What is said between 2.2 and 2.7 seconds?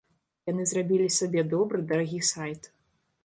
сайт.